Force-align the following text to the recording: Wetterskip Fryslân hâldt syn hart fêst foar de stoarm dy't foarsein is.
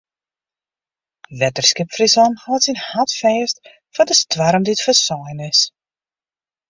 Wetterskip 1.39 1.89
Fryslân 1.95 2.33
hâldt 2.43 2.65
syn 2.65 2.79
hart 2.87 3.11
fêst 3.19 3.57
foar 3.93 4.07
de 4.09 4.15
stoarm 4.21 4.61
dy't 4.65 4.83
foarsein 4.85 5.39
is. 5.49 5.59